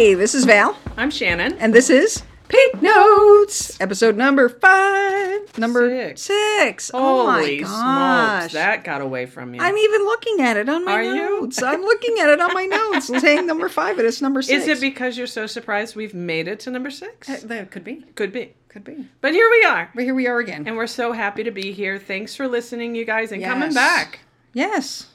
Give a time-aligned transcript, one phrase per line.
[0.00, 1.58] Hey, this is Val, I'm Shannon.
[1.58, 6.22] and this is Pink Notes, episode number five, number Six.
[6.22, 6.90] six.
[6.94, 8.40] oh my Holy gosh.
[8.40, 9.60] smokes, that got away from you.
[9.60, 11.14] I'm even looking at it on my Are you?
[11.42, 11.62] notes.
[11.62, 14.62] I'm looking at it on my notes, saying number five, and it's number six.
[14.62, 17.28] Is it because you're so surprised we've made it to number six?
[17.28, 18.54] Uh, that could be, Could be.
[18.70, 19.06] could be.
[19.20, 19.90] But here we are.
[19.94, 20.66] But here we are again.
[20.66, 21.98] And we're so happy to be here.
[21.98, 24.20] Thanks for listening, you guys, and coming back.
[24.54, 25.08] Yes,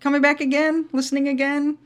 [0.00, 1.78] coming back again, listening again.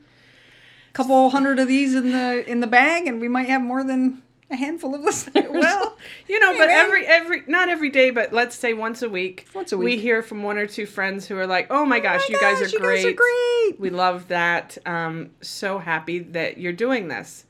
[0.97, 4.23] Couple hundred of these in the in the bag, and we might have more than
[4.49, 5.45] a handful of listeners.
[5.51, 5.95] Well,
[6.27, 6.73] you know, but Maybe.
[6.73, 9.45] every every not every day, but let's say once a week.
[9.53, 11.99] Once a week, We hear from one or two friends who are like, "Oh my
[11.99, 12.95] gosh, Oh my you guys gosh, are you great.
[13.03, 13.79] guys are great.
[13.79, 14.75] We love that.
[14.87, 17.45] Um, so happy that you're doing this."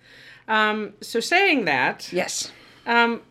[0.50, 2.52] Um, so saying that, yes.
[2.86, 3.22] Um,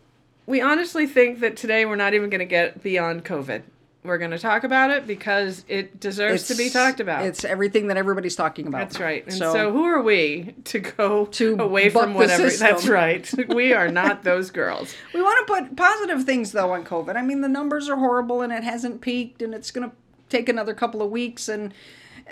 [0.47, 3.61] we honestly think that today we're not even going to get beyond COVID.
[4.07, 7.25] We're going to talk about it because it deserves to be talked about.
[7.25, 8.79] It's everything that everybody's talking about.
[8.79, 9.23] That's right.
[9.23, 12.49] And so, who are we to go To away from whatever?
[12.49, 13.29] That's right.
[13.49, 14.95] We are not those girls.
[15.13, 17.15] we want to put positive things though on COVID.
[17.15, 19.95] I mean, the numbers are horrible and it hasn't peaked, and it's going to
[20.29, 21.73] take another couple of weeks, and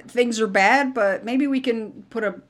[0.07, 0.93] things are bad.
[0.93, 2.41] But maybe we can put a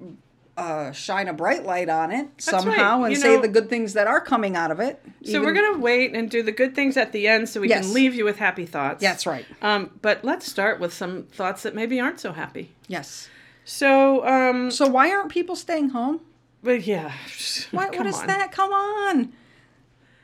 [0.58, 2.42] uh, shine a bright light on it right.
[2.42, 5.03] somehow and You say the good things that are coming out of it.
[5.25, 7.70] So we're going to wait and do the good things at the end so we
[7.70, 7.86] Yes.
[7.86, 9.02] can leave you with happy thoughts.
[9.02, 9.45] That's right.
[9.61, 12.72] Um, but let's start with some thoughts that maybe aren't so happy.
[12.88, 13.30] Yes.
[13.66, 16.22] So, um, So why aren't people staying home?
[16.64, 17.11] but yeah.
[17.72, 18.28] What, what is on.
[18.28, 18.52] that?
[18.52, 19.33] Come on.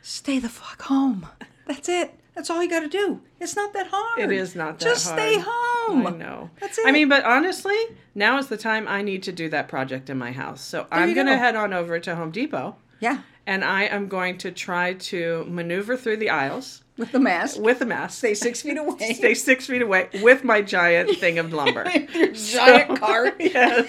[0.01, 1.27] Stay the fuck home.
[1.67, 2.13] That's it.
[2.35, 3.21] That's all you got to do.
[3.39, 4.19] It's not that hard.
[4.19, 4.95] It is not that hard.
[4.95, 6.07] Just stay home.
[6.07, 6.49] I know.
[6.59, 6.85] That's it.
[6.87, 7.77] I mean, but honestly,
[8.15, 10.61] now is the time I need to do that project in my house.
[10.61, 11.37] So I'm going to go.
[11.39, 13.19] head on over to Home Depot Yeah.
[13.45, 17.59] and I am going to try to maneuver through the aisles With the mask.
[17.59, 18.19] with a mask.
[18.19, 19.13] Stay six feet away.
[19.13, 21.85] Stay six feet away with my giant thing of lumber.
[22.13, 23.35] Your giant cart.
[23.39, 23.87] yes.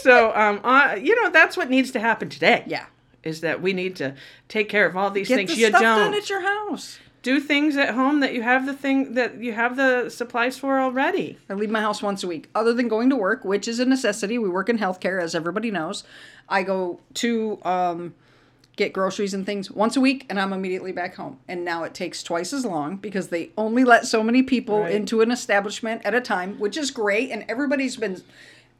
[0.00, 2.62] So, um, uh, you know, that's what needs to happen today.
[2.68, 2.86] Yeah.
[3.24, 4.14] Is that we need to
[4.48, 7.00] take care of all these Get things the you don't done at your house.
[7.24, 10.78] Do things at home that you have the thing that you have the supplies for
[10.78, 11.38] already.
[11.48, 12.50] I leave my house once a week.
[12.54, 15.70] Other than going to work, which is a necessity, we work in healthcare, as everybody
[15.70, 16.04] knows.
[16.50, 18.14] I go to um,
[18.76, 21.38] get groceries and things once a week, and I'm immediately back home.
[21.48, 24.94] And now it takes twice as long because they only let so many people Right.
[24.94, 27.30] into an establishment at a time, which is great.
[27.30, 28.22] And everybody's been,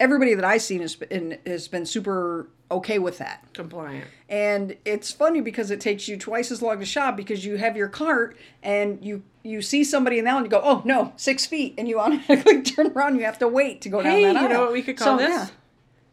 [0.00, 3.44] everybody that I've seen has been has been super okay with that.
[3.54, 4.06] Compliant.
[4.28, 7.76] and it's funny because it takes you twice as long to shop because you have
[7.76, 11.46] your cart and you you see somebody in that and you go oh no six
[11.46, 14.32] feet and you automatically turn around you have to wait to go down Hey, that
[14.32, 14.48] you aisle.
[14.48, 15.28] know what we could call So, this?
[15.30, 15.46] yeah,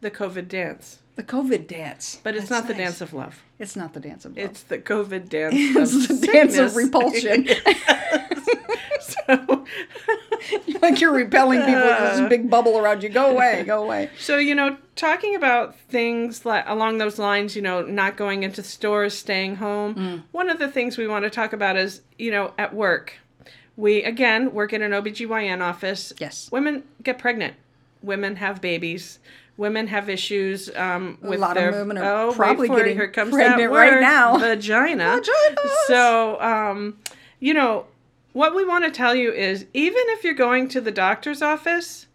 [0.02, 0.98] The COVID dance.
[1.16, 3.42] the covid dance But it's That's not the dance of love.
[3.58, 4.44] it's not the dance of love.
[4.50, 7.48] It's the COVID dance It's the dance of repulsion
[10.90, 14.36] like you're repelling people with this big bubble around you go away go away so
[14.42, 19.16] you know, talking about things like along those lines, you know, not going into stores,
[19.16, 19.94] staying home.
[19.94, 20.22] Mm.
[20.32, 23.14] One of the things we want to talk about is, you know, at work.
[23.76, 26.12] We again work in an OBGYN office.
[26.18, 26.50] Yes.
[26.52, 27.54] Women get pregnant.
[28.02, 29.18] Women have babies.
[29.56, 31.72] Women have issues um, with lot of their.
[31.72, 32.76] women are oh, wait probably it.
[32.76, 34.38] getting Here comes pregnant that right word, now.
[34.38, 35.04] Vagina.
[35.20, 35.86] Vaginas.
[35.86, 36.98] So, um,
[37.38, 37.86] you know,
[38.32, 42.06] what we want to tell you is, even if you're going to the doctor's office,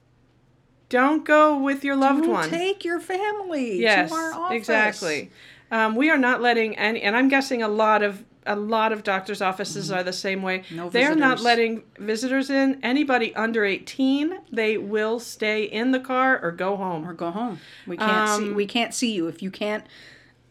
[0.90, 2.50] don't go with your loved Don't one.
[2.50, 5.32] take your family yes, to our office exactly.
[5.70, 9.04] Um, we are not letting any, and I'm guessing a lot of a lot of
[9.04, 10.60] doctors' offices are the same way.
[10.60, 10.76] Mm-hmm.
[10.78, 12.80] No they are not letting visitors in.
[12.82, 17.06] Anybody under 18, they will stay in the car or go home.
[17.06, 17.60] or go home.
[17.86, 18.48] We can't see.
[18.48, 19.86] Um, We can't see you if you can't.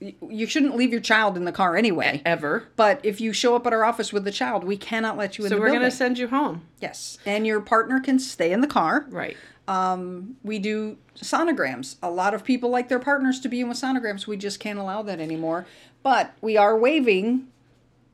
[0.01, 2.23] You- shouldn't leave your child in the car anyway.
[2.25, 2.65] Ever.
[2.77, 5.45] But if you show up at our office with the child, we cannot let you
[5.45, 6.63] in So we're going to send you home.
[6.81, 9.07] yes, and your partner can stay in the car.
[9.09, 9.37] Right.
[10.45, 11.97] We do sonograms.
[12.03, 14.27] A lot of people like their partners to be in with sonograms.
[14.27, 15.67] We just can't allow that anymore.
[16.03, 17.49] But we are waiving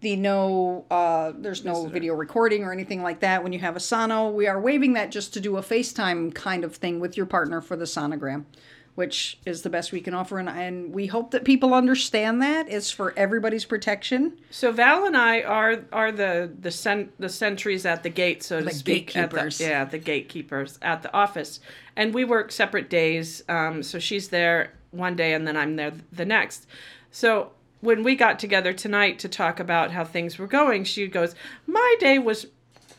[0.01, 0.85] the no.
[0.91, 4.31] Uh, there's no video recording or anything like that when you have a sono.
[4.31, 7.61] We are waiving that just to do a FaceTime kind of thing with your partner
[7.61, 8.45] for the sonogram.
[8.95, 12.69] Which is the best we can offer, and, and we hope that people understand that
[12.69, 14.35] it's for everybody's protection.
[14.51, 18.59] So Val and I are are the the cen- the sentries at the gate, so
[18.59, 19.17] to The speak.
[19.17, 19.57] At gatekeepers.
[19.59, 21.59] the, yeah, the gatekeepers at the office,
[21.97, 23.43] and we work separate days.
[23.49, 26.67] Um, so she's there one day, and then I'm there the next.
[27.11, 31.35] So when we got together tonight to talk about how things were going, she goes,
[31.67, 32.47] "My day was."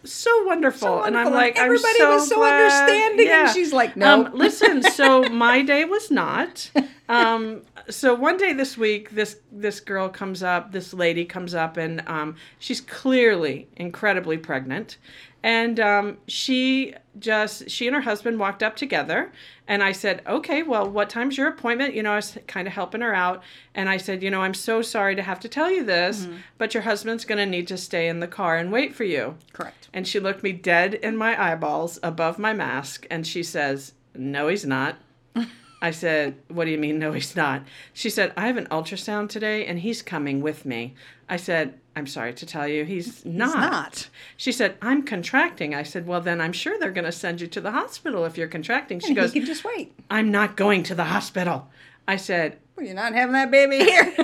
[0.06, 1.04] So wonderful.
[1.04, 4.26] and I'm and like, everybody I'm so was so glad." understanding, and she's like, "No."
[4.26, 6.70] Um, listen, so my day was not.
[7.10, 11.78] Um, so one day this week, this this girl comes up, this lady comes up,
[11.78, 14.98] and um, she's clearly incredibly pregnant,
[15.44, 19.32] and um, she just she and her husband walked up together,
[19.68, 21.94] and I said, okay, well, what time's your appointment?
[21.94, 23.44] You know, I was kind of helping her out,
[23.76, 26.28] and I said, you know, I'm so sorry to have to tell you this,
[26.58, 29.36] but your husband's going to need to stay in the car and wait for you.
[29.52, 29.90] Correct.
[29.94, 34.48] And she looked me dead in my eyeballs above my mask, and she says, no,
[34.48, 34.98] he's not.
[35.84, 37.64] I said, What do you mean, no, he's not?
[37.92, 40.96] She said, I have an ultrasound today and he's coming with me.
[41.28, 43.50] I said, I'm sorry to tell you, he's not.
[43.50, 44.10] It's not.
[44.38, 45.76] She said, I'm contracting.
[45.76, 48.38] I said, Well, then I'm sure they're going to send you to the hospital if
[48.38, 49.02] you're contracting.
[49.02, 49.94] She He goes, can just wait.
[50.10, 51.68] I'm not going to the hospital.
[52.08, 54.14] I said, Well, you're not having that baby here.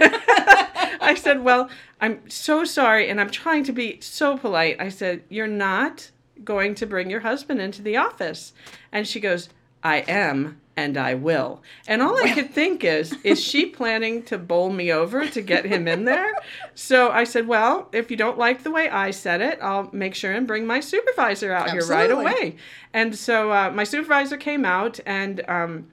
[1.01, 1.69] I said, Well,
[1.99, 4.77] I'm so sorry, and I'm trying to be so polite.
[4.79, 6.09] I said, You're not
[6.41, 8.53] going to bring your husband into the office.
[8.93, 9.49] And she goes,
[9.83, 11.61] I am, and I will.
[11.87, 15.65] And all I could think is, is she planning to bowl me over to get
[15.65, 16.33] him in there?
[16.73, 20.15] So I said, Well, if you don't like the way I said it, I'll make
[20.15, 22.55] sure and bring my supervisor out here right away.
[22.93, 25.87] And so uh, my supervisor came out and, um,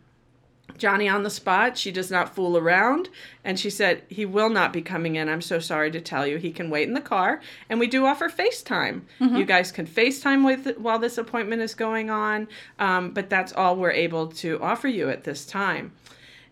[0.79, 1.77] Johnny on the spot.
[1.79, 3.09] She does not fool around.
[3.45, 5.29] And she said, He will not be coming in.
[5.29, 6.37] I'm so sorry to tell you.
[6.39, 7.41] He can wait in the car.
[7.69, 9.03] And we do offer FaceTime.
[9.37, 12.49] You guys can FaceTime with while this appointment is going on.
[12.79, 15.93] Um, but that's all we're able to offer you at this time.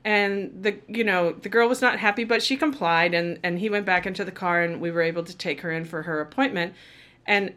[0.05, 3.71] And the you know, the girl was not happy, but she complied and, and he
[3.71, 6.21] went back into the car and we were able to take her in for her
[6.21, 6.75] appointment.
[7.27, 7.55] And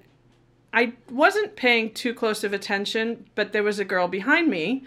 [0.74, 4.84] I wasn't paying too close of attention, but there was a girl behind me,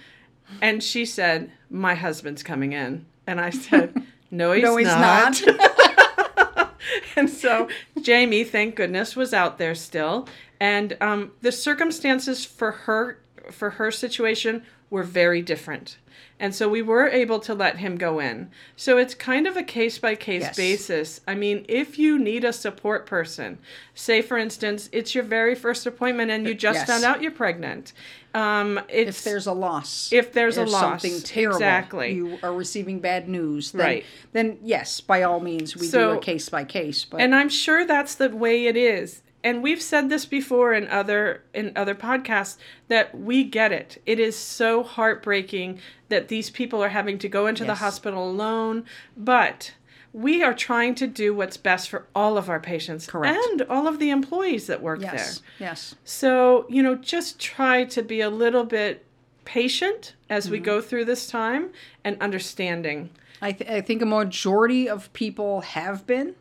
[0.60, 5.40] and she said, "My husband's coming in," and I said, "No, he's, no, he's not."
[5.46, 6.74] not.
[7.16, 7.68] and so
[8.00, 10.28] Jamie, thank goodness, was out there still,
[10.58, 13.18] and um, the circumstances for her
[13.50, 15.96] for her situation were very different.
[16.40, 18.50] And so we were able to let him go in.
[18.74, 21.20] So it's kind of a case by case basis.
[21.28, 23.58] I mean, if you need a support person,
[23.94, 26.86] say for instance, it's your very first appointment and you just Yes.
[26.86, 27.92] found out you're pregnant.
[28.32, 32.14] Um, it's, if there's a loss, If there's a loss, something terrible, exactly.
[32.14, 34.04] you are receiving bad news, then, Right.
[34.32, 37.04] Then yes, by all means, we do a case by case.
[37.04, 39.22] But and I'm sure that's the way it is.
[39.42, 42.56] And we've said this before in other in other podcasts
[42.88, 44.00] that we get it.
[44.04, 48.84] It is so heartbreaking that these people are having to go into the hospital alone,
[49.16, 49.72] but
[50.12, 53.38] we are trying to do what's best for all of our patients Correct.
[53.50, 55.14] and all of the employees that work there.
[55.14, 59.06] yes, yes, So, you know, just try to be a little bit
[59.44, 60.64] patient as we Mm-hmm.
[60.64, 61.70] go through this time
[62.04, 63.10] and understanding.
[63.40, 66.34] I, th- I think a majority of people have been.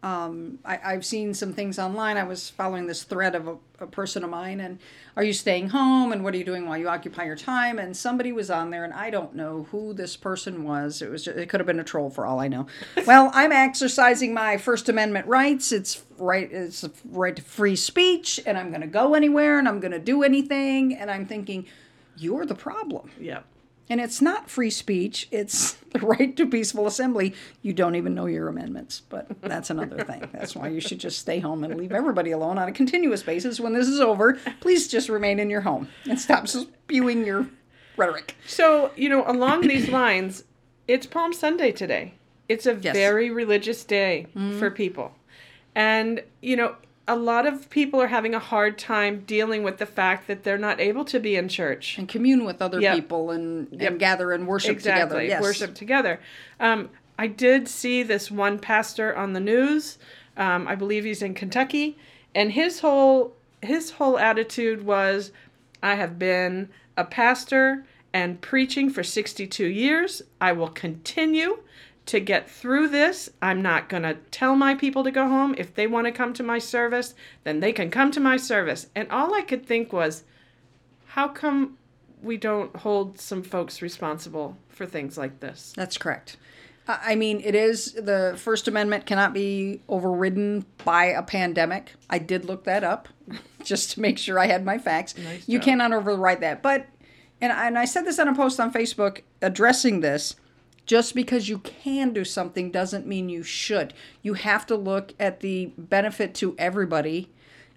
[0.00, 2.16] Um, I, I've seen some things online.
[2.16, 4.78] I was following this thread of a, a person of mine, and
[5.16, 6.12] are you staying home?
[6.12, 7.80] And what are you doing while you occupy your time?
[7.80, 11.02] And somebody was on there, and I don't know who this person was.
[11.02, 12.68] It was just, it could have been a troll for all I know.
[13.06, 15.72] well, I'm exercising my First Amendment rights.
[15.72, 16.48] It's right.
[16.50, 19.92] It's a right to free speech, and I'm going to go anywhere, and I'm going
[19.92, 20.94] to do anything.
[20.94, 21.66] And I'm thinking,
[22.16, 23.10] you're the problem.
[23.18, 23.44] Yep.
[23.90, 27.34] And it's not free speech, it's the right to peaceful assembly.
[27.62, 30.28] You don't even know your amendments, but that's another thing.
[30.32, 33.58] That's why you should just stay home and leave everybody alone on a continuous basis.
[33.58, 37.48] When this is over, please just remain in your home and stop spewing your
[37.96, 38.36] rhetoric.
[38.46, 40.44] So, you know, along these lines,
[40.86, 42.14] it's Palm Sunday today.
[42.48, 42.94] It's a Yes.
[42.94, 44.58] Very religious day mm-hmm.
[44.58, 45.14] for people.
[45.74, 46.76] And, you know,
[47.08, 50.58] a lot of people are having a hard time dealing with the fact that they're
[50.58, 51.96] not able to be in church.
[51.98, 52.94] And commune with other Yep.
[52.94, 53.90] people and, Yep.
[53.92, 55.22] and gather and worship exactly together.
[55.24, 55.42] Yes.
[55.42, 56.20] worship together
[56.60, 59.98] um, i did see this one pastor on the news
[60.36, 61.96] um, i believe he's in kentucky
[62.34, 65.32] and his whole his whole attitude was
[65.82, 71.58] i have been a pastor and preaching for 62 years i will continue
[72.08, 75.74] to get through this i'm not going to tell my people to go home if
[75.74, 79.08] they want to come to my service then they can come to my service and
[79.10, 80.24] all i could think was
[81.08, 81.78] how come
[82.22, 85.72] we don't hold some folks responsible for things like this?
[85.76, 86.36] That's correct.
[86.86, 91.92] I I mean, it is the First Amendment cannot be overridden by a pandemic.
[92.08, 93.08] I did look that up
[93.62, 95.14] just to make sure I had my facts.
[95.46, 96.62] you cannot override that.
[96.62, 96.86] But,
[97.40, 100.36] and, and I said this on a post on Facebook addressing this
[100.88, 103.92] just because you can do something doesn't mean you should.
[104.22, 107.30] You have to look at the benefit to everybody.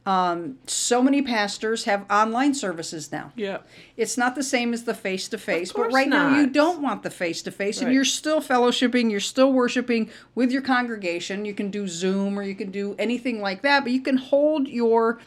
[0.05, 3.33] Um, so many pastors have online services now.
[3.35, 3.59] Yeah.
[3.97, 7.03] It's not the same as the face to face, but right now you don't want
[7.03, 11.43] the face to face, and you're still fellowshipping, you're still worshiping with your congregation.
[11.43, 14.69] You can do Zoom or you can do anything like that, but you can hold
[14.69, 15.19] your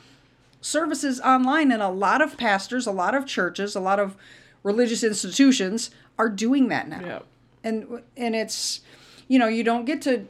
[0.62, 4.16] services online, and a lot of pastors, a lot of churches, a lot of
[4.62, 7.00] religious institutions are doing that now.
[7.04, 7.18] Yeah.
[7.64, 8.80] And and it's
[9.26, 10.26] you know you don't get to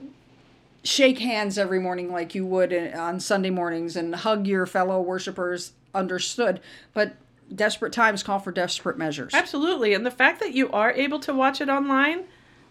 [0.85, 5.73] shake hands every morning like you would on Sunday mornings and hug your fellow worshipers.
[5.95, 6.61] Understood,
[6.93, 7.15] but
[7.55, 9.33] desperate times call for desperate measures.
[9.33, 9.95] Absolutely.
[9.95, 12.25] And the fact that you are able to watch it online,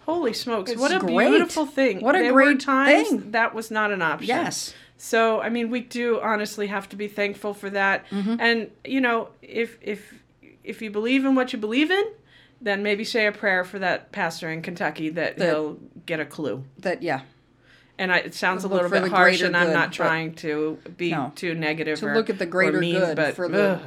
[0.06, 1.30] holy smokes, It's what a great.
[1.30, 2.02] beautiful thing.
[2.02, 3.32] What a there great times thing.
[3.32, 4.28] that was not an option.
[4.28, 4.74] Yes.
[4.98, 8.10] So, I mean, we do honestly have to be thankful for that.
[8.10, 8.36] Mm-hmm.
[8.40, 10.14] And, you know, if if
[10.64, 12.04] if you believe in what you believe in,
[12.64, 16.26] then maybe say a prayer for that pastor in Kentucky that That- he'll get a
[16.26, 16.64] clue.
[16.80, 17.22] That yeah,
[18.00, 21.12] And I, it sounds a little bit harsh, and I'm good, not trying to be
[21.12, 21.32] No.
[21.36, 23.82] too negative or To or look at the greater mean, good but for the- ugh.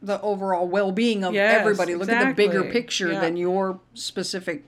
[0.00, 1.94] the overall well-being of Yes, everybody.
[1.94, 3.20] Look at the bigger picture Yeah.
[3.20, 4.64] than your specific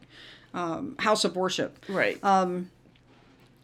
[0.55, 1.83] um, house of worship.
[1.89, 2.23] right.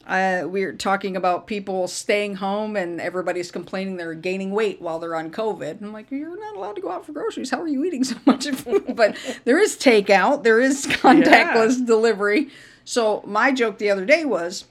[0.09, 5.15] Uh, we're talking about people staying home and everybody's complaining they're gaining weight while they're
[5.15, 5.83] on COVID.
[5.83, 7.50] I'm like, you're not allowed to go out for groceries.
[7.50, 8.85] How are you eating so much food?
[8.97, 12.49] but there is takeout, there is contactless delivery.
[12.87, 14.65] So my joke the other day was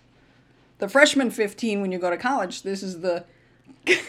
[0.80, 2.64] the freshman 15 when you go to college.
[2.64, 3.24] This is the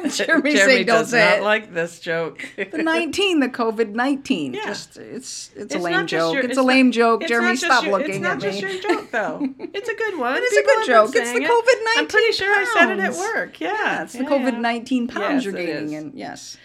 [0.10, 1.42] Jeremy, say don't does say not it.
[1.42, 2.44] like this joke.
[2.56, 4.54] the 19, the COVID 19.
[4.54, 4.64] Yeah.
[4.66, 6.34] Just it's it's, It's a lame joke.
[6.34, 7.26] your- it's, it's a lame joke.
[7.26, 9.46] Jeremy, stop your- looking It's not just your joke, though.
[9.58, 10.36] It's a good one.
[10.36, 11.10] It is a good joke.
[11.14, 11.40] It's the.
[11.40, 13.60] COVID-19 I'm pretty sure I said it at work.
[13.60, 14.58] Yeah, Yeah, it's the yeah, COVID yeah.
[14.58, 15.94] 19 pounds Yes, you're gaining.
[15.94, 16.56] And yes,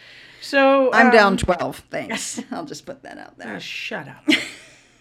[0.41, 1.83] So I'm um, down 12.
[1.89, 2.41] Thanks.
[2.51, 3.55] I'll just put that out there.
[3.55, 4.23] Oh, shut up.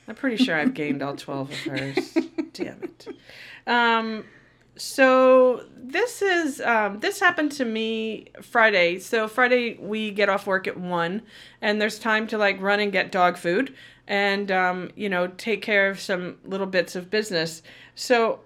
[0.06, 2.16] I'm pretty sure I've gained all 12 of hers.
[2.52, 3.06] Damn it.
[3.66, 4.25] Um,
[4.76, 8.99] so this is um, this happened to me Friday.
[8.99, 11.23] So Friday we get off work at one,
[11.61, 13.75] and there's time to like run and get dog food,
[14.09, 17.62] and um, you know take care of some little bits of business.
[17.95, 18.40] So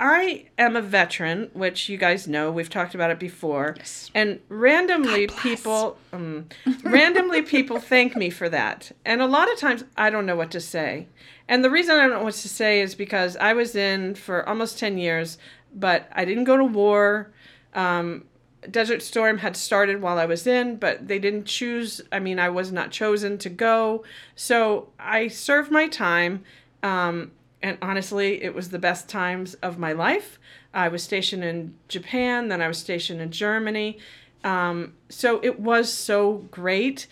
[0.00, 2.52] I am a veteran, which you guys know.
[2.52, 3.74] We've talked about it before.
[3.78, 4.10] Yes.
[4.14, 6.48] And randomly people um,
[6.84, 8.92] randomly people thank me for that.
[9.04, 11.08] And a lot of times I don't know what to say.
[11.48, 14.48] And the reason I don't know what to say is because I was in for
[14.48, 15.38] almost 10 years,
[15.74, 17.32] but I didn't go to war.
[17.74, 18.24] Um,
[18.70, 22.00] Desert Storm had started while I was in, but they didn't choose.
[22.12, 24.04] I mean, I was not chosen to go.
[24.34, 26.44] So I served my time.
[26.82, 30.38] Um, and honestly, it was the best times of my life.
[30.72, 33.98] I was stationed in Japan, then I was stationed in Germany.
[34.44, 37.06] Um, so it was so great.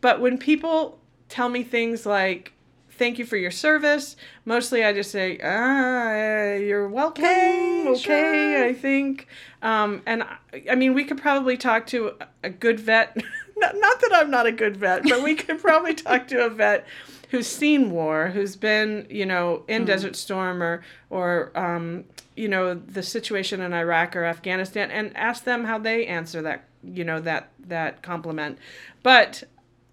[0.00, 0.98] But when people
[1.28, 2.52] tell me things like,
[2.90, 7.24] thank you for your service, mostly I just say, ah, you're welcome.
[7.24, 8.64] Okay, Okay, sure.
[8.64, 9.26] I think.
[9.62, 10.36] Um, and I,
[10.70, 13.16] I mean, we could probably talk to a, a good vet.
[13.56, 16.50] not, not that I'm not a good vet, but we could probably talk to a
[16.50, 16.86] vet
[17.30, 22.04] who's seen war, who's been, you know, in Desert Storm or, or um,
[22.36, 26.64] you know, the situation in Iraq or Afghanistan, and ask them how they answer that,
[26.82, 28.58] you know, that that compliment.
[29.02, 29.44] But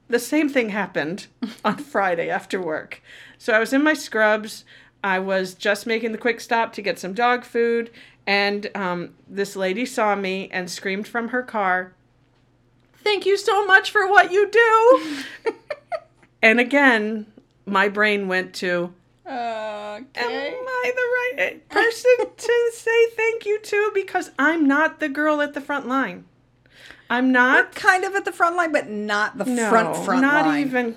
[0.08, 1.28] the same thing happened
[1.66, 3.02] on Friday after work.
[3.38, 4.66] So I was in my scrubs.
[5.04, 7.92] I was just making the quick stop to get some dog food,
[8.26, 11.94] and um, this lady saw me and screamed from her car,
[13.04, 15.24] Thank you so much for what you do.
[16.42, 17.26] and again,
[17.66, 18.94] my brain went to,
[19.26, 23.92] Am I the right eh, person to say thank you to?
[23.94, 26.26] Because I'm not the girl at the front line.
[27.10, 27.74] I'm not.
[27.76, 30.62] kind of at the front line, but not the No, front front not line.
[30.62, 30.96] Not even.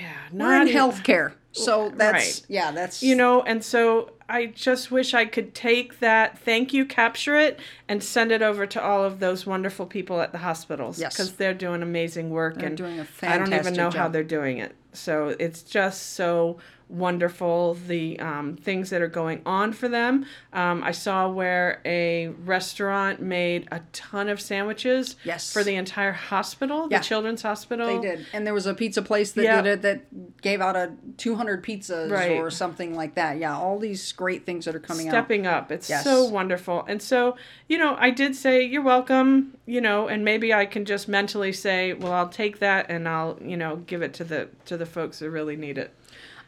[0.00, 2.42] Yeah, not We're in even- healthcare, so that's Right.
[2.48, 6.84] yeah, that's You know, and so I just wish I could take that thank you,
[6.86, 10.98] capture it, and send it over to all of those wonderful people at the hospitals
[10.98, 11.14] Yes.
[11.14, 14.08] because they're doing amazing work They're and doing a I don't even fantastic know how
[14.08, 14.74] they're doing it.
[14.92, 20.26] So it's just so wonderful the um, things that are going on for them.
[20.52, 25.52] Um, I saw where a restaurant made a ton of sandwiches Yes.
[25.52, 26.98] for the entire hospital, Yeah.
[26.98, 27.86] the children's hospital.
[28.00, 29.62] They did, and there was a pizza place that Yeah.
[29.62, 32.32] did it that gave out a 200 pizzas Right.
[32.32, 33.38] or something like that.
[33.38, 35.12] Yeah, all these great things that are coming out.
[35.12, 35.72] stepping up.
[35.72, 36.04] It's Yes.
[36.04, 36.84] so wonderful.
[36.88, 37.36] And so,
[37.68, 41.52] you know, I did say, you're welcome, you know, and maybe I can just mentally
[41.52, 44.86] say, well, I'll take that and I'll, you know, give it to the to the
[44.86, 45.94] folks who really need it.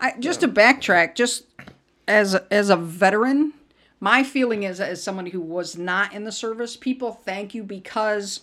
[0.01, 1.45] I, just to backtrack, just
[2.07, 3.53] as as a veteran,
[4.01, 8.41] my feeling is as someone who was not in the service, people thank you because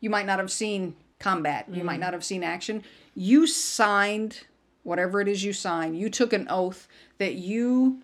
[0.00, 2.02] you might not have seen combat, you might mm-hmm.
[2.02, 2.82] not have seen action.
[3.14, 4.40] You signed
[4.82, 5.98] whatever it is you signed.
[5.98, 6.86] You took an oath
[7.18, 8.02] that you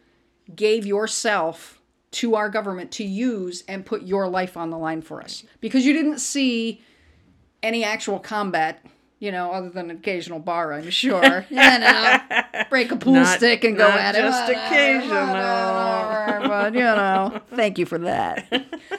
[0.55, 1.81] gave yourself
[2.13, 5.45] to our government to use and put your life on the line for us.
[5.61, 6.83] Because you didn't see
[7.63, 8.85] any actual combat,
[9.23, 11.47] you know, other than an occasional bar, I'm sure.
[11.49, 12.19] you know,
[12.71, 14.57] break a pool Not- stick and go not at just it.
[14.57, 16.49] occasional.
[16.49, 18.51] But you know, thank you for that.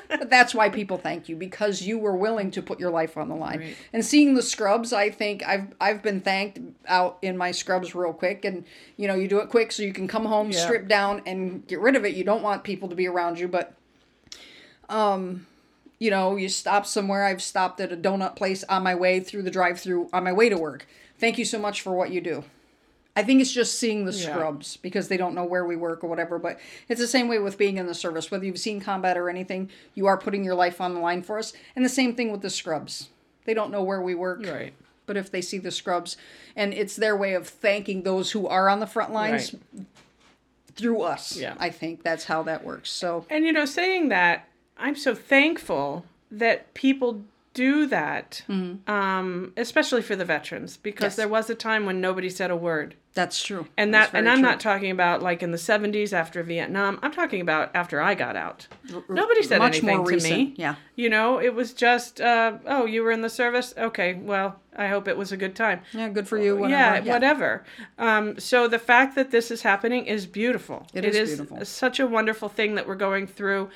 [0.07, 3.27] but that's why people thank you because you were willing to put your life on
[3.27, 3.59] the line.
[3.59, 3.75] Right.
[3.91, 8.13] And seeing the scrubs, I think I've I've been thanked out in my scrubs real
[8.13, 8.63] quick, and
[8.95, 10.59] you know, you do it quick so you can come home, Yeah.
[10.63, 12.15] strip down, and get rid of it.
[12.15, 13.73] You don't want people to be around you, but
[14.87, 15.47] um,
[15.99, 17.23] you know, you stop somewhere.
[17.23, 20.49] I've stopped at a donut place on my way through the drive-through on my way
[20.49, 20.85] to work.
[21.19, 22.43] Thank you so much for what you do.
[23.15, 24.33] I think it's just seeing the Yeah.
[24.33, 26.39] scrubs because they don't know where we work or whatever.
[26.39, 26.59] But
[26.89, 28.31] it's the same way with being in the service.
[28.31, 31.37] Whether you've seen combat or anything, you are putting your life on the line for
[31.37, 31.53] us.
[31.75, 33.09] And the same thing with the scrubs.
[33.45, 34.43] They don't know where we work.
[34.45, 34.73] Right.
[35.05, 36.17] But if they see the scrubs,
[36.55, 39.85] and it's their way of thanking those who are on the front lines Right.
[40.75, 41.37] through us.
[41.37, 41.53] Yeah.
[41.59, 42.89] I think that's how that works.
[42.89, 44.47] So And you know, saying that,
[44.77, 51.05] I'm so thankful that people do that, um, especially for the veterans, because Mm-hmm.
[51.05, 51.15] Yes.
[51.17, 52.95] there was a time when nobody said a word.
[53.13, 53.67] that's true.
[53.77, 54.41] And that, and I'm true.
[54.49, 56.97] not talking about like in the 70s after Vietnam.
[57.03, 58.67] I'm talking about after I got out.
[59.07, 60.33] Nobody said much anything more to recent.
[60.35, 60.53] me.
[60.57, 60.75] Yeah.
[60.95, 63.75] You know, it was just, uh, oh, you were in the service?
[63.77, 65.81] Okay, well, I hope it was a good time.
[65.91, 66.67] Yeah, good for you.
[66.67, 67.11] yeah, Whatever.
[67.11, 67.63] whatever.
[67.99, 70.87] Um, so the fact that this is happening is beautiful.
[70.95, 71.63] It is beautiful.
[71.65, 73.69] such a wonderful thing that we're going through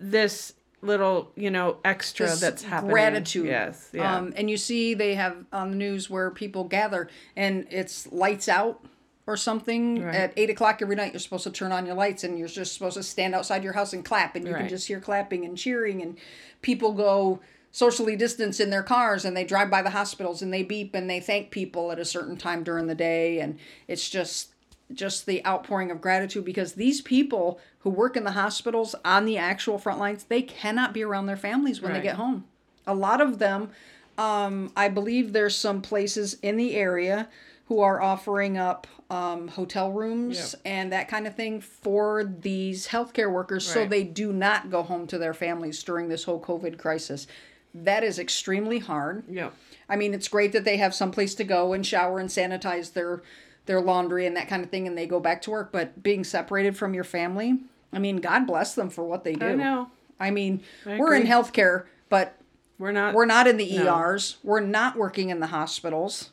[0.00, 2.92] this little, you know, extra This that's happening.
[2.92, 3.46] Gratitude.
[3.46, 3.90] Yes.
[3.92, 4.16] Yeah.
[4.16, 8.48] Um, and you see they have on the news where people gather and it's lights
[8.48, 8.82] out
[9.26, 10.14] or something Right.
[10.14, 11.12] at eight o'clock every night.
[11.12, 13.74] You're supposed to turn on your lights and you're just supposed to stand outside your
[13.74, 16.16] house and clap and you can just hear clapping and cheering and
[16.62, 17.40] people go
[17.72, 21.08] socially distance in their cars and they drive by the hospitals and they beep and
[21.08, 24.48] they thank people at a certain time during the day and it's just
[24.94, 29.36] just the outpouring of gratitude because these people who work in the hospitals on the
[29.38, 31.98] actual front lines they cannot be around their families when Right.
[31.98, 32.44] they get home.
[32.86, 33.70] A lot of them
[34.18, 37.28] um, i believe there's some places in the area
[37.68, 43.30] who are offering up um, hotel rooms and that kind of thing for these healthcare
[43.32, 47.26] workers so they do not go home to their families during this whole covid crisis.
[47.72, 49.22] That is extremely hard.
[49.28, 49.50] Yeah.
[49.88, 52.92] I mean, it's great that they have some place to go and shower and sanitize
[52.92, 53.22] their
[53.66, 55.70] their laundry and that kind of thing, and they go back to work.
[55.72, 57.60] But being separated from your family,
[57.92, 59.46] I mean, God bless them for what they do.
[59.46, 59.90] I know.
[60.18, 62.36] I mean, I we're in healthcare, but
[62.78, 63.14] We're not.
[63.14, 63.96] we're not in the No.
[63.96, 64.36] ERs.
[64.42, 66.30] We're not working in the hospitals.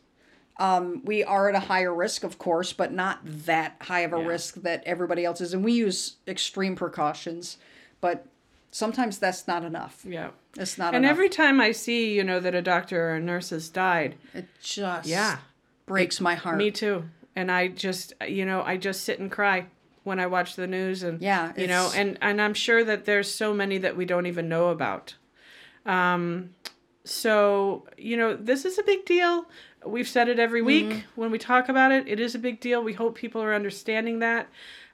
[0.60, 4.18] Um, we are at a higher risk, of course, but not that high of a
[4.20, 4.26] Yeah.
[4.26, 5.54] risk that everybody else is.
[5.54, 7.58] And we use extreme precautions,
[8.02, 8.26] but
[8.72, 10.04] sometimes that's not enough.
[10.04, 10.30] Yeah.
[10.58, 10.96] It's not enough.
[10.96, 11.12] And enough.
[11.12, 14.48] every time I see, you know, that a doctor or a nurse has died, it
[14.62, 15.38] just yeah,
[15.86, 16.58] breaks my heart.
[16.58, 17.04] me too.
[17.38, 19.68] And I just, you know, I just sit and cry
[20.04, 23.30] when I watch the news and Yeah, you know, and and I'm sure that there's
[23.34, 25.16] so many that we don't even know about.
[25.86, 26.56] Um,
[27.04, 29.46] so you know, this is a big deal.
[29.86, 31.22] We've said it every week Mm-hmm.
[31.22, 32.08] when we talk about it.
[32.08, 32.84] It is a big deal.
[32.84, 34.48] We hope people are understanding that.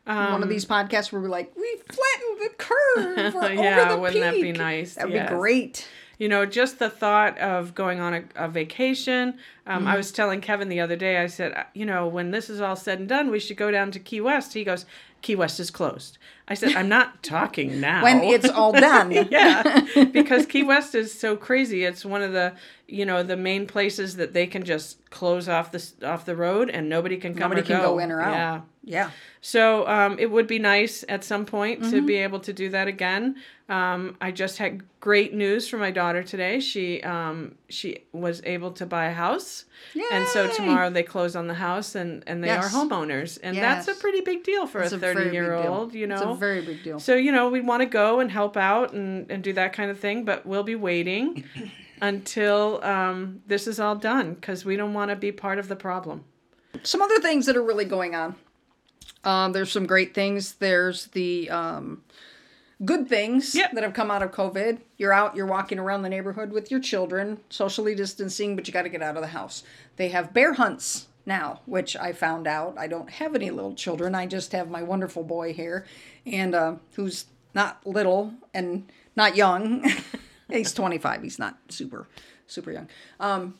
[0.05, 3.57] Um, one of these podcasts where we're like, we flattened the curve.
[3.57, 4.95] Yeah, over the wouldn't that be nice?
[4.95, 5.29] That would Yes.
[5.29, 5.87] be great.
[6.19, 9.35] You know, just the thought of going on a, a vacation.
[9.65, 9.87] Um, Mm-hmm.
[9.87, 12.59] I was telling Kevin the other day, I said, uh, you know, when this is
[12.61, 14.53] all said and done, we should go down to Key West.
[14.53, 14.85] He goes,
[15.21, 16.17] Key West is closed.
[16.49, 18.03] I said, I'm not talking now.
[18.03, 19.11] When it's all done.
[19.11, 21.85] yeah, because Key West is so crazy.
[21.85, 22.53] It's one of the,
[22.87, 26.69] you know, the main places that they can just close off the off the road
[26.69, 28.33] and nobody can come Nobody can go in or out.
[28.33, 28.61] Yeah.
[28.85, 29.09] Yeah.
[29.39, 32.05] So um, it would be nice at some point to Mm-hmm.
[32.05, 33.35] be able to do that again.
[33.69, 36.59] Um, I just had great news from my daughter today.
[36.59, 39.65] She um, she was able to buy a house,
[40.11, 42.65] and so tomorrow they close on the house, and and they Yes.
[42.65, 45.93] are homeowners, and that's a pretty big deal for It's a thirty year old.
[45.93, 46.99] You know, It's a very big deal.
[46.99, 49.89] so you know we want to go and help out and and do that kind
[49.91, 51.45] of thing, but we'll be waiting
[52.03, 55.75] until um, this is all done because we don't want to be part of the
[55.75, 56.25] problem.
[56.83, 58.35] Some other things that are really going on.
[59.23, 60.55] Um, there's some great things.
[60.55, 62.03] There's the um,
[62.83, 63.71] good things Yep.
[63.71, 64.79] that have come out of COVID.
[64.97, 68.81] You're out, you're walking around the neighborhood with your children, socially distancing, but you got
[68.81, 69.63] to get out of the house.
[69.95, 72.75] They have bear hunts now, which I found out.
[72.77, 74.13] I don't have any little children.
[74.13, 75.85] I just have my wonderful boy here,
[76.25, 79.89] and uh, who's not little and not young.
[80.49, 81.23] He's 25.
[81.23, 82.07] He's not super,
[82.47, 82.89] super young.
[83.19, 83.55] Um,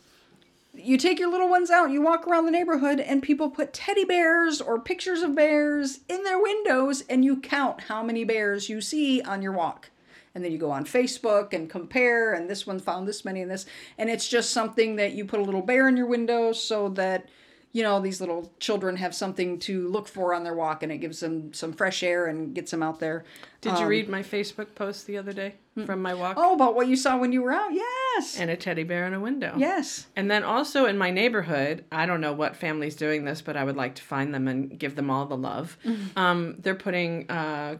[0.76, 4.06] you take your little ones out, you walk around the neighborhood, and people put teddy
[4.06, 8.82] bears or pictures of bears in their windows, and you count how many bears you
[8.82, 9.92] see on your walk.
[10.36, 13.52] And then you go on Facebook and compare, and this one found this many and
[13.52, 13.68] this.
[14.00, 17.30] And it's just something that you put a little bear in your window so that
[17.74, 21.00] you know, these little children have something to look for on their walk and it
[21.00, 23.26] gives them some fresh air and gets them out there.
[23.62, 25.56] Did you read my Facebook post the other day
[25.86, 26.36] from my walk?
[26.38, 27.74] Oh, about what you saw when you were out?
[27.74, 28.38] Yes.
[28.38, 29.56] And a teddy bear in a window.
[29.58, 30.06] yes.
[30.16, 33.64] And then also in my neighborhood, I don't know what family's doing this, but I
[33.64, 35.78] would like to find them and give them all the love.
[35.84, 36.20] Mm-hmm.
[36.20, 37.78] Um, they're putting uh,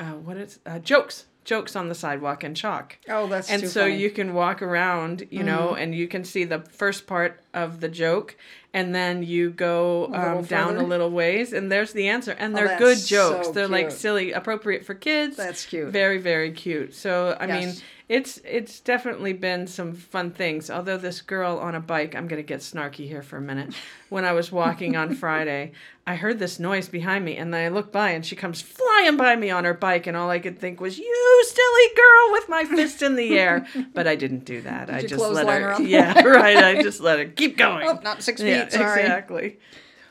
[0.00, 2.96] uh, what is uh, jokes jokes on the sidewalk in chalk.
[3.08, 3.92] Oh, that's and so funny.
[3.92, 4.00] Mm-hmm.
[4.02, 7.88] you can walk around, you know, and you can see the first part of the
[7.88, 8.36] joke,
[8.72, 12.32] and then you go little um, down a little ways, and there's the answer.
[12.32, 13.46] And Oh, they're that's good jokes.
[13.48, 15.36] so they're like silly, appropriate for kids.
[15.36, 15.88] That's cute.
[15.88, 16.94] Very, very cute.
[16.94, 17.82] So I mean, Yes.
[18.12, 20.70] It's it's definitely been some fun things.
[20.70, 23.74] Although this girl on a bike, I'm gonna get snarky here for a minute.
[24.10, 25.72] When I was walking on Friday,
[26.06, 29.16] I heard this noise behind me, and then I look by, and she comes flying
[29.16, 32.48] by me on her bike, and all I could think was, "You silly girl!" with
[32.50, 33.66] my fist in the air.
[33.94, 34.90] But I didn't do that.
[34.90, 35.74] I just let her.
[35.74, 36.56] her yeah, right.
[36.56, 37.86] I just let her keep going.
[37.88, 38.50] Oh, not six feet.
[38.50, 39.00] yeah, sorry.
[39.00, 39.58] exactly.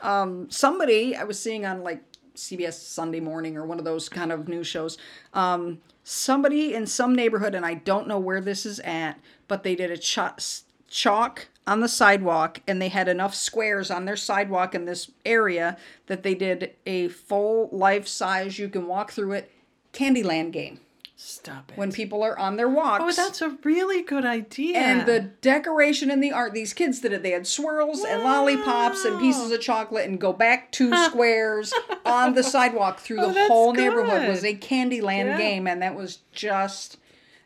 [0.00, 2.02] Um, somebody I was seeing on like
[2.34, 4.98] CBS Sunday Morning or one of those kind of news shows.
[5.32, 9.18] Um, somebody in some neighborhood, and I don't know where this is at,
[9.48, 14.04] but they did a ch- chalk on the sidewalk, and they had enough squares on
[14.04, 18.58] their sidewalk in this area that they did a full life size.
[18.58, 19.50] You can walk through it.
[19.92, 20.80] Candyland game
[21.24, 21.78] Stop it.
[21.78, 23.02] when people are on their walks.
[23.04, 24.76] oh, that's a really good idea.
[24.76, 27.22] And the decoration and the art, these kids did it.
[27.22, 31.72] They had swirls and lollipops and pieces of chocolate and go back two squares
[32.04, 34.28] on the sidewalk through Oh, the whole neighborhood good.
[34.30, 35.38] was a Candyland Yeah.
[35.38, 35.66] game.
[35.68, 36.98] And that was just,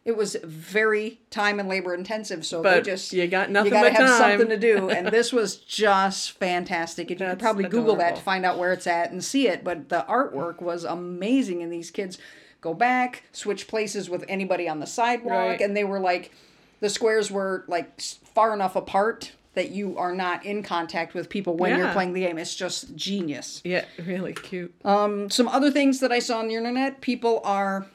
[0.06, 2.46] it was very time and labor intensive.
[2.46, 4.38] So they But just, you got nothing you gotta have time.
[4.38, 4.88] something to do.
[4.88, 7.10] And this was just fantastic.
[7.10, 9.62] And you could probably Google that to find out where it's at and see it.
[9.62, 11.62] But the artwork was amazing.
[11.62, 12.16] And these kids
[12.66, 15.30] go back, switch places with anybody on the sidewalk.
[15.32, 15.60] Right.
[15.60, 16.32] And they were like,
[16.80, 21.56] the squares were like far enough apart that you are not in contact with people
[21.56, 22.36] when you're playing the game.
[22.36, 23.62] It's just genius.
[23.64, 24.74] yeah, really cute.
[24.84, 27.86] Um, some other things that I saw on the internet, people are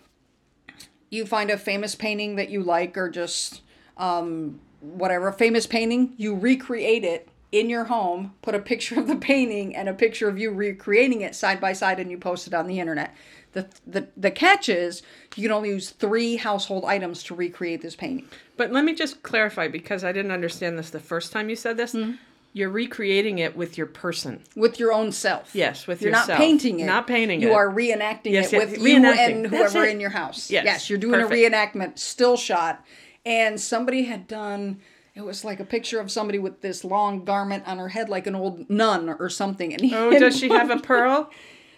[1.12, 3.62] you find a famous painting that you like or just
[3.98, 9.08] um, whatever, a famous painting, you recreate it in your home, put a picture of
[9.08, 12.48] the painting and a picture of you recreating it side by side and you post
[12.48, 13.14] it on the internet.
[13.54, 15.02] The, the, the catch is
[15.36, 18.28] you can only use three household items to recreate this painting.
[18.58, 21.76] But let me just clarify because I didn't understand this the first time you said
[21.78, 21.94] this.
[21.94, 22.14] Mm-hmm.
[22.54, 24.42] You're recreating it with your person.
[24.58, 25.56] with your own self.
[25.56, 26.30] Yes, with you're yourself.
[26.30, 26.86] not painting it.
[26.86, 27.54] Not painting you it.
[27.54, 28.86] are reenacting Yes, it yes, with reenacting.
[29.30, 30.50] you and whoever in your house.
[30.52, 31.34] Yes, yes you're doing perfect.
[31.34, 32.86] a reenactment, still shot,
[33.26, 34.82] and somebody had done.
[35.16, 38.28] It was like a picture of somebody with this long garment on her head, like
[38.28, 39.74] an old nun or something.
[39.74, 41.30] And Oh, does she have a pearl?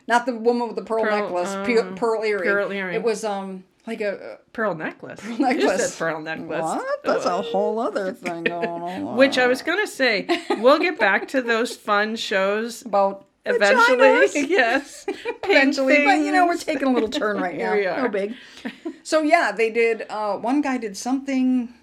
[0.07, 2.43] Not the woman with the pearl, Pearl, necklace, um, pe- pearl earring.
[2.49, 2.95] pearl earring.
[2.95, 5.19] It was um like a Pearl necklace.
[5.19, 5.63] Pearl necklace.
[5.63, 6.61] You said pearl necklace.
[6.61, 7.03] what?
[7.03, 9.15] That's a whole other thing going on.
[9.17, 10.27] Which I was gonna say,
[10.59, 13.97] we'll get back to those fun shows about eventually.
[13.97, 14.33] vaginas.
[14.49, 15.05] yes,
[15.43, 16.05] eventually.
[16.05, 17.73] But you know, we're taking a little turn right now.
[17.73, 18.03] Here we are.
[18.03, 18.35] No big.
[19.03, 20.05] So yeah, they did.
[20.09, 21.73] Uh, one guy did something.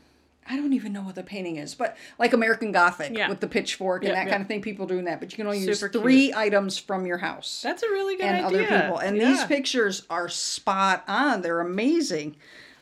[0.48, 3.28] I don't even know what the painting is, but like American Gothic Yeah.
[3.28, 4.30] with the pitchfork and that yeah.
[4.30, 4.62] kind of thing.
[4.62, 7.82] People doing that, but you can only use Super three items from your house That's
[7.82, 8.62] a really good and idea.
[8.62, 8.98] other people.
[8.98, 11.42] And these pictures are spot on.
[11.42, 12.36] They're amazing.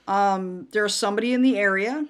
[0.06, 2.06] Um, there's somebody in the area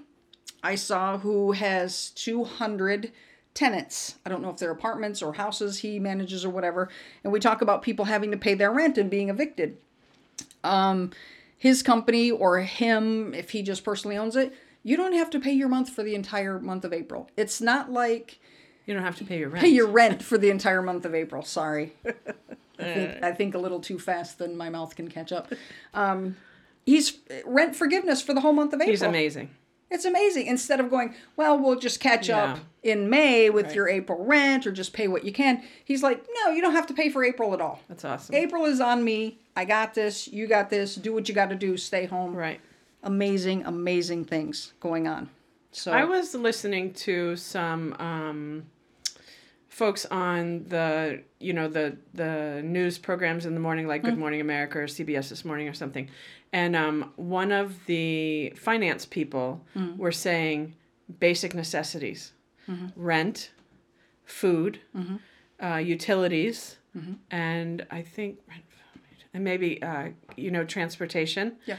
[0.62, 3.10] I saw who has 200
[3.54, 4.14] tenants.
[4.24, 6.88] I don't know if they're apartments or houses he manages or whatever.
[7.24, 9.78] And we talk about people having to pay their rent and being evicted.
[10.62, 11.10] Um,
[11.56, 14.54] his company or him, if he just personally owns it,
[14.88, 17.28] you don't have to pay your month for the entire month of April.
[17.36, 18.38] It's not like
[18.86, 19.62] You don't have to pay your rent.
[19.64, 21.42] pay your rent for the entire month of April.
[21.42, 21.92] Sorry.
[22.80, 25.52] I think, I think a little too fast than my mouth can catch up.
[25.94, 26.36] Um,
[26.86, 28.90] he's rent forgiveness for the whole month of April.
[28.92, 29.50] He's amazing.
[29.90, 30.46] It's amazing.
[30.46, 33.74] Instead of going, well, we'll just catch up in May with Right.
[33.74, 35.62] your April rent or just pay what you can.
[35.84, 37.80] He's like, no, you don't have to pay for April at all.
[37.88, 38.34] That's awesome.
[38.34, 39.38] April is on me.
[39.56, 40.28] I got this.
[40.28, 40.94] You got this.
[40.94, 41.76] Do what you got to do.
[41.76, 42.34] Stay home.
[42.34, 42.60] Right.
[43.08, 45.30] Amazing, amazing things going on.
[45.72, 48.66] So I was listening to some um,
[49.70, 54.42] folks on the you know the the news programs in the morning, like Good Morning
[54.42, 56.10] America or CBS This Morning or something,
[56.52, 59.64] and um, one of the finance people
[59.96, 60.74] were saying
[61.18, 62.32] basic necessities,
[62.94, 63.52] rent,
[64.26, 64.80] food,
[65.62, 66.76] uh, utilities,
[67.30, 68.40] and I think
[69.32, 71.56] and maybe uh, you know transportation.
[71.64, 71.76] Yeah.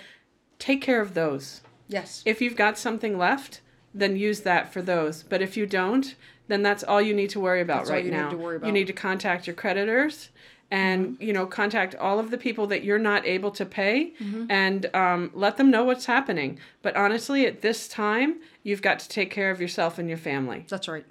[0.60, 1.62] Take care of those.
[1.88, 2.22] yes.
[2.26, 3.62] If you've got something left,
[3.94, 5.24] then use that for those.
[5.24, 6.14] But if you don't,
[6.48, 8.30] then that's all you need to worry about That's all right you need now.
[8.30, 8.68] to worry You about.
[8.68, 8.74] Mm-hmm.
[8.74, 10.30] need to contact your creditors
[10.72, 14.46] and you know contact all of the people that you're not able to pay Mm-hmm.
[14.52, 19.10] and um, let them know what's happening but honestly at this time you've got to
[19.10, 21.06] take care of yourself and your family That's right.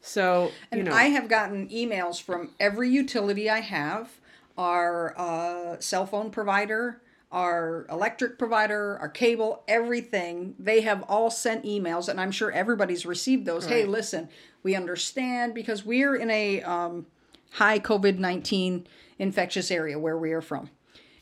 [0.00, 4.10] So, And you know, I have gotten emails from every utility I have,
[4.58, 7.00] our uh, cell phone provider,
[7.32, 10.54] our electric provider, our cable, everything.
[10.58, 13.66] They have all sent emails, and I'm sure everybody's received those.
[13.66, 14.28] Hey, listen,
[14.62, 17.06] we understand because we're in a um,
[17.52, 18.86] high COVID 19
[19.18, 20.70] infectious area where we are from.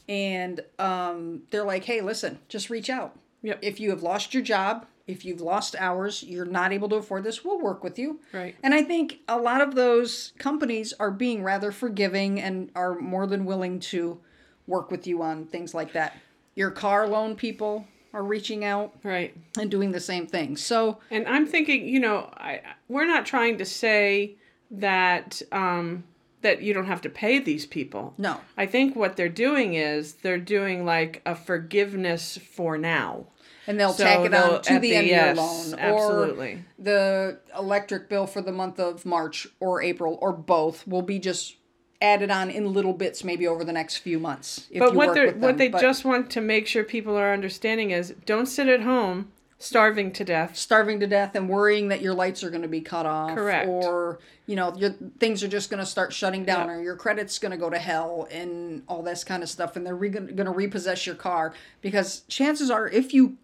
[0.08, 3.16] And um, they're like, hey, listen, just reach out.
[3.42, 3.58] Yep.
[3.62, 7.24] If you have lost your job, if you've lost hours, you're not able to afford
[7.24, 8.20] this, we'll work with you.
[8.32, 8.54] Right.
[8.62, 13.26] And I think a lot of those companies are being rather forgiving and are more
[13.26, 14.20] than willing to
[14.66, 16.16] work with you on things like that.
[16.54, 19.34] Your car loan people are reaching out right.
[19.58, 20.56] and doing the same thing.
[20.56, 24.36] So, And I'm thinking, you know, I we're not trying to say
[24.70, 26.04] that um,
[26.42, 28.14] that you don't have to pay these people.
[28.18, 28.40] no.
[28.56, 33.26] I think what they're doing is they're doing like a forgiveness for now.
[33.66, 35.78] And they'll So tack it on to the, the- end yes, of your loan.
[35.78, 36.52] absolutely.
[36.54, 41.20] Or the electric bill for the month of March or April or both will be
[41.20, 41.54] just
[42.02, 44.66] added on in little bits maybe over the next few months.
[44.70, 47.90] If But what with what they But just want to make sure people are understanding
[47.92, 50.56] is don't sit at home starving to death.
[50.56, 53.68] starving to death and worrying that your lights are going to be cut off Correct.
[53.68, 57.38] or you know your things are just going to start shutting down or your credit's
[57.38, 60.34] going to go to hell and all this kind of stuff and they're re- going
[60.36, 63.36] to repossess your car because chances are if you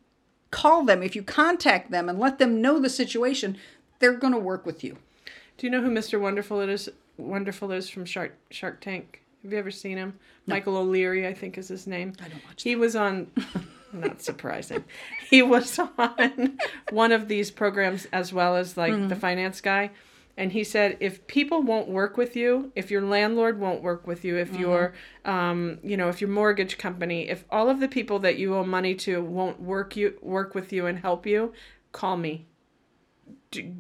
[0.50, 3.56] call them if you contact them and let them know the situation
[4.00, 4.96] they're going to work with you
[5.56, 6.20] Do you know who Mr.
[6.20, 6.88] Wonderful it is?
[7.18, 9.22] Wonderful is from Shark Shark Tank.
[9.42, 10.18] Have you ever seen him?
[10.46, 12.12] Michael O'Leary, I think is his name.
[12.24, 13.30] I don't watch He was on.
[13.92, 14.84] not surprising.
[15.30, 16.58] He was on
[16.90, 19.08] one of these programs as well as like Mm-hmm.
[19.08, 19.90] the finance guy,
[20.36, 24.24] and he said if people won't work with you, if your landlord won't work with
[24.24, 25.30] you, if your Mm-hmm.
[25.30, 28.64] um, you know, if your mortgage company, if all of the people that you owe
[28.64, 31.52] money to won't work you work with you and help you,
[31.92, 32.46] call me.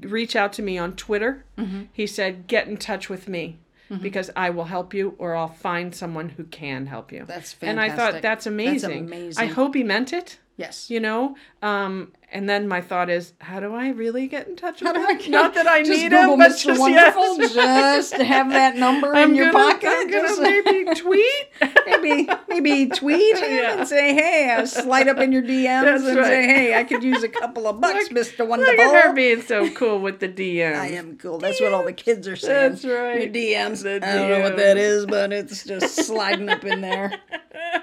[0.02, 1.44] Reach out to me on Twitter.
[1.56, 1.82] Mm-hmm.
[1.92, 3.58] He said, get in touch with me.
[4.02, 7.24] Because I will help you, or I'll find someone who can help you.
[7.26, 7.68] That's fantastic.
[7.70, 9.06] And I thought that's That's amazing.
[9.06, 9.42] amazing.
[9.42, 10.38] I hope he meant it.
[10.58, 14.56] yes You know, um, and then my thought is, how do I really get in
[14.56, 15.30] touch with him?
[15.30, 16.64] Not that I need Google him, but Mr.
[16.66, 18.10] just Wonderful, yes.
[18.10, 19.88] just have that number I'm in your gonna, pocket.
[19.90, 21.48] I'm gonna just- maybe tweet.
[21.86, 23.78] maybe maybe tweet him Yeah.
[23.78, 26.26] and say, hey, uh, slide up in your DMs That's and right.
[26.26, 28.80] say, hey, I could use a couple of bucks, Look- Look Wonderful.
[28.80, 30.76] at her being so cool with the DMs.
[30.78, 31.38] I am cool.
[31.38, 32.72] That's what all the kids are saying.
[32.72, 33.22] That's right.
[33.22, 33.82] Your DMs.
[33.82, 37.12] The I don't know what that is, but it's just sliding up in there.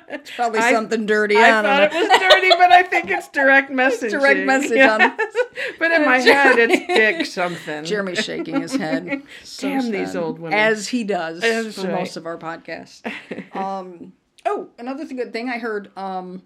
[0.09, 1.35] It's probably I- something dirty.
[1.37, 1.99] I I, don't thought know.
[1.99, 4.99] it was dirty, but I think it's direct direct message on-
[5.79, 7.85] But in my head, it's dick something.
[7.85, 9.23] Jeremy's shaking his head.
[9.43, 10.57] So Damn these old women.
[10.57, 11.99] As he does That's for right.
[11.99, 13.01] most of our podcasts.
[13.55, 14.11] Um,
[14.45, 15.89] oh, another good thing I heard.
[15.97, 16.41] Um,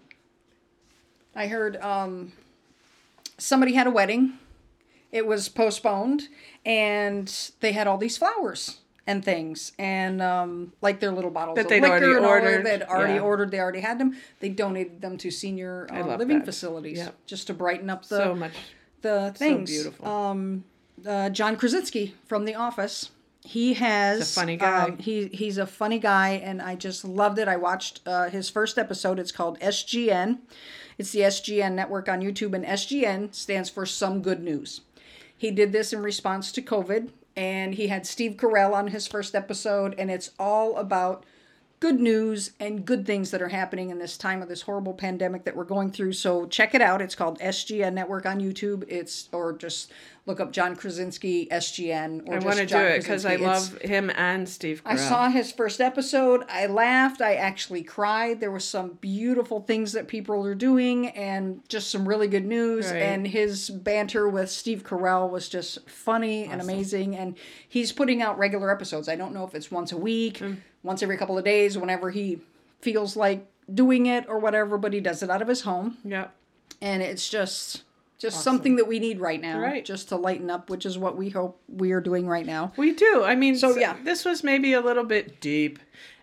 [1.34, 2.32] I heard um,
[3.38, 4.34] somebody had a wedding.
[5.10, 6.28] It was postponed,
[6.64, 11.62] and they had all these flowers and things, and um, like their little bottles That
[11.64, 12.66] of they'd liquor already ordered.
[12.66, 13.20] They'd already Yeah.
[13.20, 13.50] ordered.
[13.50, 14.16] They already had them.
[14.40, 16.44] They donated them to senior uh, living that.
[16.44, 17.14] facilities Yep.
[17.26, 18.52] just to brighten up the so much.
[19.02, 19.70] the things.
[19.70, 20.06] So beautiful.
[20.08, 20.64] Um,
[21.06, 23.10] uh, John Krasinski from The Office.
[23.42, 24.82] He has He's a funny guy.
[24.84, 27.48] um, he he's a funny guy, and I just loved it.
[27.48, 29.18] I watched uh, his first episode.
[29.18, 30.40] It's called SGN.
[30.98, 34.82] It's the SGN network on YouTube, and SGN stands for Some Good News.
[35.34, 39.34] He did this in response to COVID, and he had Steve Carell on his first
[39.34, 41.24] episode, and it's all about
[41.80, 45.44] good news and good things that are happening in this time of this horrible pandemic
[45.44, 46.12] that we're going through.
[46.12, 47.00] So check it out.
[47.00, 48.84] It's called SGN Network on YouTube.
[48.86, 49.90] It's or just
[50.26, 52.28] look up John Krasinski SGN.
[52.28, 53.34] Or I just want to do it because I.
[53.34, 53.40] It's-
[53.72, 54.92] love him and Steve Carell.
[54.92, 56.44] I saw his first episode.
[56.48, 57.20] I laughed.
[57.20, 58.40] I actually cried.
[58.40, 62.90] There was some beautiful things that people are doing and just some really good news.
[62.90, 63.02] Right.
[63.02, 67.16] And his banter with Steve Carell was just funny and amazing.
[67.16, 67.36] And
[67.68, 69.08] he's putting out regular episodes.
[69.08, 70.58] I don't know if it's once a week, Mm.
[70.82, 72.40] once every couple of days, whenever he
[72.80, 75.96] feels like doing it or whatever, but he does it out of his home.
[76.04, 76.28] Yeah.
[76.82, 77.82] And it's just
[78.20, 79.58] just something that we need right now.
[79.58, 79.84] Right.
[79.84, 82.72] Just to lighten up, which is what we hope we are doing right now.
[82.76, 83.24] We do.
[83.24, 83.96] I mean, So, so yeah.
[84.04, 85.78] this was maybe a little bit deep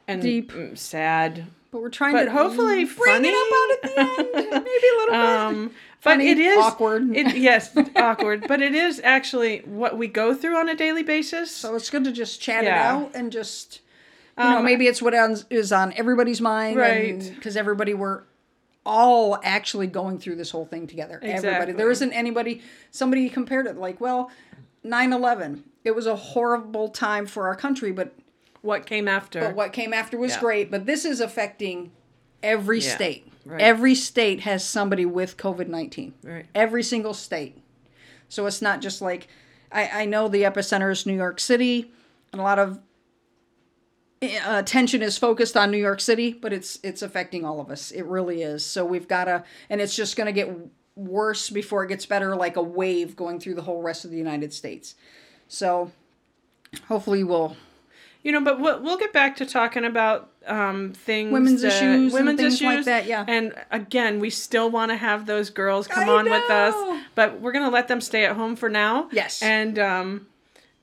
[0.08, 0.54] and Deep.
[0.54, 1.48] mm, sad.
[1.72, 3.28] But we're trying But to hopefully bring funny.
[3.30, 4.64] it up out at the end.
[4.64, 5.16] Maybe a little bit.
[5.16, 5.72] Um,
[6.04, 7.14] but it is awkward.
[7.14, 8.46] It, yes, awkward.
[8.48, 11.52] But it is actually what we go through on a daily basis.
[11.52, 13.82] So it's good to just chat it out and just,
[14.38, 15.14] you know, maybe it's what
[15.50, 16.78] is on- on everybody's mind.
[16.78, 17.20] Right.
[17.36, 18.24] Because everybody were
[18.88, 21.20] all actually going through this whole thing together.
[21.22, 21.74] Everybody.
[21.74, 24.32] There isn't anybody, somebody compared it like, well,
[24.84, 28.14] 9 11, it was a horrible time for our country, but,
[28.62, 29.42] what came after?
[29.42, 30.40] but what came after was Yeah.
[30.40, 30.72] great.
[30.72, 31.92] But this is affecting
[32.42, 33.32] every Yeah, state.
[33.46, 33.62] right.
[33.62, 36.14] Every state has somebody with COVID 19.
[36.24, 36.46] Right.
[36.56, 37.62] Every single state.
[38.30, 39.28] So it's not just like
[39.72, 41.92] I, I know the epicenter is New York City,
[42.32, 42.80] and a lot of
[44.22, 47.92] attention is focused on New York City, but it's it's affecting all of us.
[47.92, 48.66] It really is.
[48.66, 50.50] So we've got to, and it's just going to get
[50.96, 54.18] worse before it gets better, like a wave going through the whole rest of the
[54.18, 54.96] United States.
[55.48, 55.92] So
[56.88, 57.56] hopefully we'll
[58.24, 62.14] You know, but we'll, we'll get back to talking about um, things, Women's that- issues
[62.14, 63.24] women's things issues like that, yeah.
[63.28, 67.40] And again, we still want to have those girls come I on with us, but
[67.42, 69.08] we're gonna let them stay at home for now.
[69.12, 69.42] Yes.
[69.44, 70.28] and um,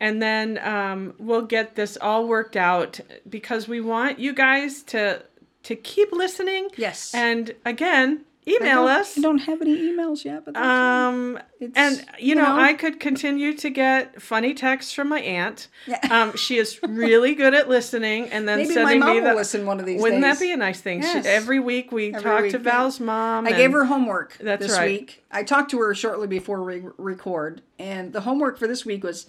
[0.01, 5.23] and then um, we'll get this all worked out because we want you guys to
[5.65, 6.69] to keep listening.
[6.77, 7.15] Yes.
[7.15, 9.17] and again, email don't- us.
[9.17, 12.61] I don't have any emails yet, but that's Um, It's, and you, you know, know.
[12.61, 15.69] I could continue to get funny texts from my aunt.
[15.87, 16.01] Yeah.
[16.11, 19.65] Um, she is really good at listening, and then maybe my mom me will listen
[19.65, 20.39] one of these Wouldn't days.
[20.39, 21.01] that be a nice thing?
[21.03, 22.63] She, every week we Every talk week, to yeah.
[22.65, 23.47] Val's mom.
[23.47, 25.01] I gave her homework That's this right.
[25.01, 25.25] week.
[25.31, 29.27] I talked to her shortly before we record, and the homework for this week was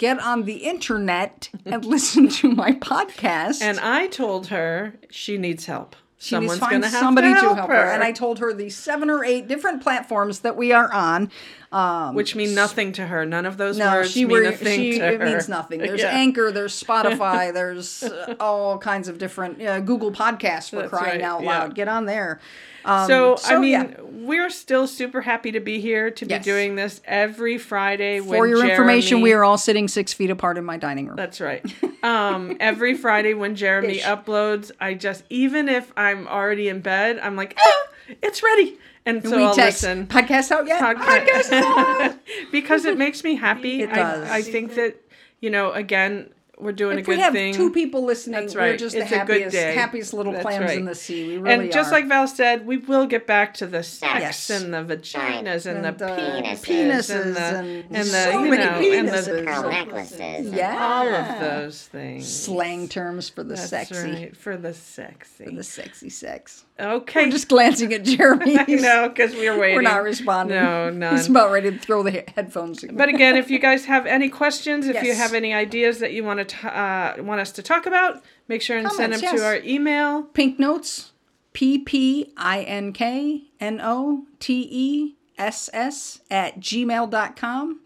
[0.00, 3.60] get on the internet and listen to my podcast.
[3.60, 5.94] And I told her she needs help.
[6.16, 7.74] she needs Someone's to find gonna have somebody to help, her.
[7.74, 11.30] And I told her the seven or eight different platforms that we are on.
[11.72, 13.24] Um, which mean nothing to her.
[13.24, 15.78] None of those no, words she, mean were, a thing she it means nothing.
[15.78, 16.08] There's Yeah.
[16.08, 21.20] Anchor, there's Spotify, there's uh, all kinds of different uh, Google Podcasts for That's crying
[21.20, 21.48] right, out yeah.
[21.60, 21.74] loud.
[21.76, 22.40] Get on there.
[22.84, 24.00] Um, So, I mean, yeah.
[24.02, 26.44] we're still super happy to be here to be Yes.
[26.44, 28.18] doing this every Friday.
[28.18, 31.14] For your when information, we are all sitting six feet apart in my dining room.
[31.16, 31.64] That's right.
[32.02, 34.02] Um, every Friday when Jeremy Ish.
[34.04, 37.86] uploads, I just even if I'm already in bed, I'm like, ah,
[38.22, 40.06] it's ready, and so we I'll text listen.
[40.06, 40.80] podcast out yet?
[40.80, 42.18] Podca- Podcast out.
[42.52, 43.82] because it makes me happy.
[43.82, 44.30] It I, does.
[44.30, 44.96] I think that
[45.40, 47.54] you know, again, we're doing if a good we have thing.
[47.54, 49.74] two people listening, That's we're just It's the a good happiest, day.
[49.74, 50.78] happiest little That's clams right.
[50.78, 51.28] in the sea.
[51.28, 51.92] We really and just are.
[51.92, 54.50] like Val said, we will get back to the sex Yes.
[54.50, 58.30] and the vaginas and, And the the penises, penises and the and and the so
[58.44, 60.52] you many know and the Pearl necklaces.
[60.52, 62.30] yeah, all of those things.
[62.32, 65.44] slang terms for the That's sexy, right, for the sexy.
[65.44, 66.64] for the sexy sex.
[66.78, 68.58] okay, We're just glancing at Jeremy.
[68.58, 69.76] I know because we're waiting.
[69.76, 70.56] We're not responding.
[70.56, 71.16] No, none.
[71.16, 72.84] He's about ready to throw the he- headphones.
[72.90, 76.24] But again, if you guys have any questions, if you have any ideas that you
[76.24, 79.46] want to uh, want us to talk about, make sure and send them Comments, to
[79.46, 80.22] our email.
[80.24, 81.12] Pink notes,
[81.52, 87.80] P P I N K N O T E S S at gmail.com.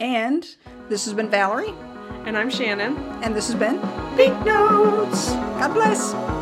[0.00, 0.46] And
[0.88, 1.72] this has been Valerie,
[2.24, 2.96] And I'm Shannon.
[3.22, 3.78] and this has been
[4.16, 5.30] Pink notes.
[5.32, 6.33] God bless.